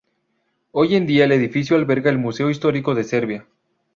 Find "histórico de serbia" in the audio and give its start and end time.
2.49-3.45